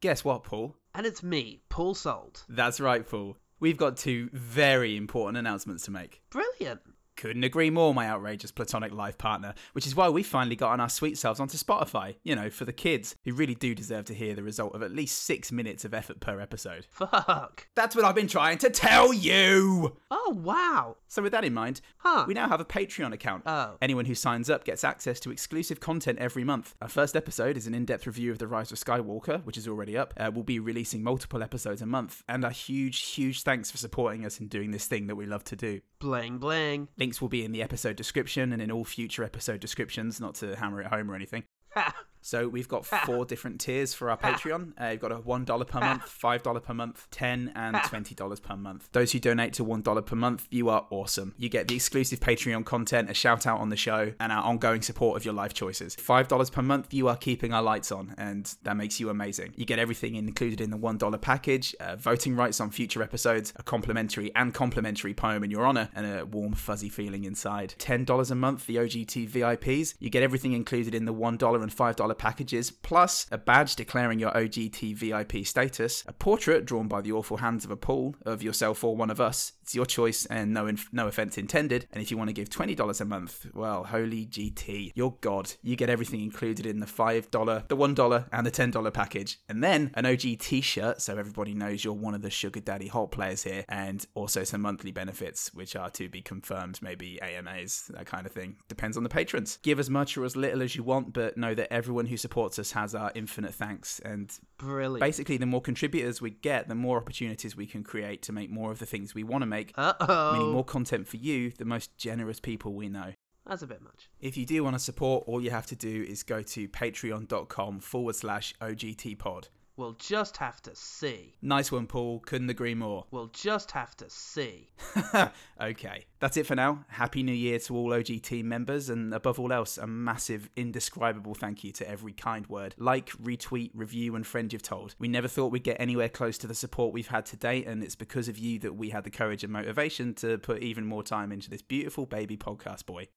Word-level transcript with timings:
Guess 0.00 0.24
what, 0.24 0.44
Paul? 0.44 0.76
And 0.94 1.04
it's 1.04 1.22
me, 1.22 1.60
Paul 1.68 1.94
Salt. 1.94 2.44
That's 2.48 2.80
right, 2.80 3.06
Paul. 3.06 3.36
We've 3.60 3.76
got 3.76 3.98
two 3.98 4.30
very 4.32 4.96
important 4.96 5.36
announcements 5.36 5.84
to 5.84 5.90
make. 5.90 6.22
Brilliant. 6.30 6.80
Couldn't 7.20 7.44
agree 7.44 7.68
more, 7.68 7.92
my 7.92 8.08
outrageous 8.08 8.50
platonic 8.50 8.92
life 8.94 9.18
partner, 9.18 9.52
which 9.74 9.86
is 9.86 9.94
why 9.94 10.08
we 10.08 10.22
finally 10.22 10.56
got 10.56 10.72
on 10.72 10.80
our 10.80 10.88
sweet 10.88 11.18
selves 11.18 11.38
onto 11.38 11.58
Spotify, 11.58 12.14
you 12.24 12.34
know, 12.34 12.48
for 12.48 12.64
the 12.64 12.72
kids, 12.72 13.14
who 13.26 13.34
really 13.34 13.54
do 13.54 13.74
deserve 13.74 14.06
to 14.06 14.14
hear 14.14 14.34
the 14.34 14.42
result 14.42 14.74
of 14.74 14.82
at 14.82 14.90
least 14.90 15.18
six 15.22 15.52
minutes 15.52 15.84
of 15.84 15.92
effort 15.92 16.18
per 16.20 16.40
episode. 16.40 16.86
Fuck. 16.90 17.68
That's 17.74 17.94
what 17.94 18.06
I've 18.06 18.14
been 18.14 18.26
trying 18.26 18.56
to 18.58 18.70
tell 18.70 19.12
you! 19.12 19.98
Oh, 20.10 20.34
wow. 20.42 20.96
So, 21.08 21.20
with 21.20 21.32
that 21.32 21.44
in 21.44 21.52
mind, 21.52 21.82
Huh. 21.98 22.24
we 22.26 22.32
now 22.32 22.48
have 22.48 22.60
a 22.60 22.64
Patreon 22.64 23.12
account. 23.12 23.42
Oh. 23.44 23.76
Anyone 23.82 24.06
who 24.06 24.14
signs 24.14 24.48
up 24.48 24.64
gets 24.64 24.82
access 24.82 25.20
to 25.20 25.30
exclusive 25.30 25.78
content 25.78 26.18
every 26.20 26.42
month. 26.42 26.74
Our 26.80 26.88
first 26.88 27.16
episode 27.16 27.58
is 27.58 27.66
an 27.66 27.74
in 27.74 27.84
depth 27.84 28.06
review 28.06 28.32
of 28.32 28.38
The 28.38 28.46
Rise 28.46 28.72
of 28.72 28.78
Skywalker, 28.78 29.44
which 29.44 29.58
is 29.58 29.68
already 29.68 29.94
up. 29.98 30.14
Uh, 30.16 30.30
we'll 30.32 30.42
be 30.44 30.58
releasing 30.58 31.02
multiple 31.02 31.42
episodes 31.42 31.82
a 31.82 31.86
month. 31.86 32.22
And 32.26 32.44
a 32.44 32.50
huge, 32.50 32.98
huge 33.10 33.42
thanks 33.42 33.70
for 33.70 33.76
supporting 33.76 34.24
us 34.24 34.40
in 34.40 34.48
doing 34.48 34.70
this 34.70 34.86
thing 34.86 35.06
that 35.08 35.16
we 35.16 35.26
love 35.26 35.44
to 35.44 35.56
do. 35.56 35.82
Bling, 35.98 36.38
bling. 36.38 36.88
Links 37.10 37.20
will 37.20 37.28
be 37.28 37.44
in 37.44 37.50
the 37.50 37.60
episode 37.60 37.96
description 37.96 38.52
and 38.52 38.62
in 38.62 38.70
all 38.70 38.84
future 38.84 39.24
episode 39.24 39.58
descriptions, 39.58 40.20
not 40.20 40.36
to 40.36 40.54
hammer 40.54 40.80
it 40.80 40.86
home 40.86 41.10
or 41.10 41.16
anything. 41.16 41.42
So 42.22 42.48
we've 42.48 42.68
got 42.68 42.86
four 43.06 43.24
different 43.24 43.60
tiers 43.60 43.94
for 43.94 44.10
our 44.10 44.16
Patreon. 44.16 44.72
Uh, 44.80 44.88
you've 44.88 45.00
got 45.00 45.12
a 45.12 45.16
one 45.16 45.44
dollar 45.44 45.64
per 45.64 45.80
month, 45.80 46.04
five 46.04 46.42
dollar 46.42 46.60
per 46.60 46.74
month, 46.74 47.08
ten 47.10 47.52
and 47.54 47.76
twenty 47.84 48.14
dollars 48.14 48.40
per 48.40 48.56
month. 48.56 48.88
Those 48.92 49.12
who 49.12 49.18
donate 49.18 49.52
to 49.54 49.64
one 49.64 49.82
dollar 49.82 50.02
per 50.02 50.16
month, 50.16 50.46
you 50.50 50.68
are 50.68 50.86
awesome. 50.90 51.34
You 51.38 51.48
get 51.48 51.68
the 51.68 51.74
exclusive 51.74 52.20
Patreon 52.20 52.64
content, 52.64 53.10
a 53.10 53.14
shout 53.14 53.46
out 53.46 53.60
on 53.60 53.68
the 53.68 53.76
show, 53.76 54.12
and 54.20 54.32
our 54.32 54.42
ongoing 54.42 54.82
support 54.82 55.16
of 55.16 55.24
your 55.24 55.34
life 55.34 55.54
choices. 55.54 55.94
Five 55.94 56.28
dollars 56.28 56.50
per 56.50 56.62
month, 56.62 56.92
you 56.92 57.08
are 57.08 57.16
keeping 57.16 57.52
our 57.52 57.62
lights 57.62 57.90
on, 57.92 58.14
and 58.18 58.54
that 58.62 58.76
makes 58.76 59.00
you 59.00 59.08
amazing. 59.10 59.54
You 59.56 59.64
get 59.64 59.78
everything 59.78 60.14
included 60.14 60.60
in 60.60 60.70
the 60.70 60.76
one 60.76 60.98
dollar 60.98 61.18
package: 61.18 61.74
uh, 61.80 61.96
voting 61.96 62.36
rights 62.36 62.60
on 62.60 62.70
future 62.70 63.02
episodes, 63.02 63.52
a 63.56 63.62
complimentary 63.62 64.30
and 64.34 64.52
complimentary 64.54 65.14
poem 65.14 65.44
in 65.44 65.50
your 65.50 65.64
honor, 65.64 65.88
and 65.94 66.06
a 66.06 66.26
warm 66.26 66.54
fuzzy 66.54 66.88
feeling 66.88 67.24
inside. 67.24 67.74
Ten 67.78 68.04
dollars 68.04 68.30
a 68.30 68.34
month, 68.34 68.66
the 68.66 68.76
OGT 68.76 69.28
VIPs. 69.28 69.94
You 69.98 70.10
get 70.10 70.22
everything 70.22 70.52
included 70.52 70.94
in 70.94 71.04
the 71.04 71.12
one 71.12 71.36
dollar 71.36 71.62
and 71.62 71.72
five 71.72 71.96
dollar 71.96 72.09
packages, 72.14 72.70
plus 72.70 73.26
a 73.30 73.38
badge 73.38 73.76
declaring 73.76 74.18
your 74.18 74.32
OGT 74.32 74.94
VIP 74.94 75.46
status, 75.46 76.04
a 76.06 76.12
portrait 76.12 76.64
drawn 76.64 76.88
by 76.88 77.00
the 77.00 77.12
awful 77.12 77.38
hands 77.38 77.64
of 77.64 77.70
a 77.70 77.76
Paul 77.76 78.16
of 78.24 78.42
yourself 78.42 78.84
or 78.84 78.96
one 78.96 79.10
of 79.10 79.20
us. 79.20 79.52
It's 79.62 79.74
your 79.74 79.86
choice, 79.86 80.26
and 80.26 80.52
no 80.52 80.66
inf- 80.66 80.88
no 80.92 81.06
offense 81.06 81.38
intended. 81.38 81.86
And 81.92 82.02
if 82.02 82.10
you 82.10 82.16
want 82.18 82.28
to 82.28 82.34
give 82.34 82.50
twenty 82.50 82.74
dollars 82.74 83.00
a 83.00 83.04
month, 83.04 83.46
well, 83.54 83.84
holy 83.84 84.26
GT, 84.26 84.92
you're 84.94 85.16
God. 85.20 85.52
You 85.62 85.76
get 85.76 85.90
everything 85.90 86.22
included 86.22 86.66
in 86.66 86.80
the 86.80 86.86
five 86.86 87.30
dollar, 87.30 87.64
the 87.68 87.76
one 87.76 87.94
dollar, 87.94 88.26
and 88.32 88.46
the 88.46 88.50
ten 88.50 88.70
dollar 88.70 88.90
package, 88.90 89.38
and 89.48 89.62
then 89.62 89.92
an 89.94 90.06
OG 90.06 90.38
T-shirt, 90.40 91.00
so 91.00 91.16
everybody 91.16 91.54
knows 91.54 91.84
you're 91.84 91.94
one 91.94 92.14
of 92.14 92.22
the 92.22 92.30
sugar 92.30 92.60
daddy 92.60 92.88
hot 92.88 93.12
players 93.12 93.44
here, 93.44 93.64
and 93.68 94.04
also 94.14 94.42
some 94.42 94.62
monthly 94.62 94.90
benefits, 94.90 95.54
which 95.54 95.76
are 95.76 95.90
to 95.90 96.08
be 96.08 96.20
confirmed, 96.20 96.80
maybe 96.82 97.20
AMAs, 97.22 97.90
that 97.94 98.06
kind 98.06 98.26
of 98.26 98.32
thing. 98.32 98.56
Depends 98.68 98.96
on 98.96 99.02
the 99.02 99.08
patrons. 99.08 99.58
Give 99.62 99.78
as 99.78 99.90
much 99.90 100.16
or 100.16 100.24
as 100.24 100.36
little 100.36 100.62
as 100.62 100.74
you 100.74 100.82
want, 100.82 101.12
but 101.12 101.36
know 101.36 101.54
that 101.54 101.72
everyone 101.72 101.99
who 102.06 102.16
supports 102.16 102.58
us 102.58 102.72
has 102.72 102.94
our 102.94 103.12
infinite 103.14 103.54
thanks. 103.54 103.98
And 104.00 104.32
Brilliant. 104.58 105.00
basically, 105.00 105.36
the 105.36 105.46
more 105.46 105.60
contributors 105.60 106.20
we 106.20 106.30
get, 106.30 106.68
the 106.68 106.74
more 106.74 106.96
opportunities 106.96 107.56
we 107.56 107.66
can 107.66 107.82
create 107.82 108.22
to 108.22 108.32
make 108.32 108.50
more 108.50 108.70
of 108.72 108.78
the 108.78 108.86
things 108.86 109.14
we 109.14 109.24
want 109.24 109.42
to 109.42 109.46
make. 109.46 109.72
Uh 109.76 110.32
Meaning 110.34 110.52
more 110.52 110.64
content 110.64 111.06
for 111.08 111.16
you, 111.16 111.50
the 111.50 111.64
most 111.64 111.96
generous 111.96 112.40
people 112.40 112.74
we 112.74 112.88
know. 112.88 113.12
That's 113.46 113.62
a 113.62 113.66
bit 113.66 113.82
much. 113.82 114.08
If 114.20 114.36
you 114.36 114.46
do 114.46 114.62
want 114.62 114.76
to 114.76 114.78
support, 114.80 115.24
all 115.26 115.40
you 115.40 115.50
have 115.50 115.66
to 115.66 115.76
do 115.76 116.04
is 116.08 116.22
go 116.22 116.42
to 116.42 116.68
patreon.com 116.68 117.80
forward 117.80 118.14
slash 118.14 118.54
OGT 118.60 119.18
pod. 119.18 119.48
We'll 119.80 119.94
just 119.94 120.36
have 120.36 120.60
to 120.64 120.76
see. 120.76 121.36
Nice 121.40 121.72
one, 121.72 121.86
Paul. 121.86 122.18
Couldn't 122.18 122.50
agree 122.50 122.74
more. 122.74 123.06
We'll 123.10 123.28
just 123.28 123.70
have 123.70 123.96
to 123.96 124.10
see. 124.10 124.68
okay, 125.58 126.04
that's 126.18 126.36
it 126.36 126.44
for 126.44 126.54
now. 126.54 126.84
Happy 126.88 127.22
New 127.22 127.32
Year 127.32 127.58
to 127.60 127.74
all 127.74 127.94
OG 127.94 128.20
team 128.20 128.46
members, 128.46 128.90
and 128.90 129.14
above 129.14 129.40
all 129.40 129.54
else, 129.54 129.78
a 129.78 129.86
massive, 129.86 130.50
indescribable 130.54 131.32
thank 131.32 131.64
you 131.64 131.72
to 131.72 131.88
every 131.88 132.12
kind 132.12 132.46
word, 132.46 132.74
like, 132.76 133.08
retweet, 133.12 133.70
review, 133.72 134.16
and 134.16 134.26
friend 134.26 134.52
you've 134.52 134.60
told. 134.60 134.94
We 134.98 135.08
never 135.08 135.28
thought 135.28 135.50
we'd 135.50 135.64
get 135.64 135.80
anywhere 135.80 136.10
close 136.10 136.36
to 136.38 136.46
the 136.46 136.54
support 136.54 136.92
we've 136.92 137.08
had 137.08 137.24
to 137.26 137.38
date, 137.38 137.66
and 137.66 137.82
it's 137.82 137.96
because 137.96 138.28
of 138.28 138.36
you 138.36 138.58
that 138.58 138.74
we 138.74 138.90
had 138.90 139.04
the 139.04 139.10
courage 139.10 139.44
and 139.44 139.50
motivation 139.50 140.12
to 140.16 140.36
put 140.36 140.62
even 140.62 140.84
more 140.84 141.02
time 141.02 141.32
into 141.32 141.48
this 141.48 141.62
beautiful 141.62 142.04
baby 142.04 142.36
podcast 142.36 142.84
boy. 142.84 143.08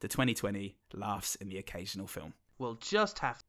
The 0.00 0.08
2020 0.08 0.78
laughs 0.94 1.36
in 1.36 1.48
the 1.48 1.58
occasional 1.58 2.08
film. 2.08 2.34
We'll 2.58 2.74
just 2.74 3.20
have 3.20 3.46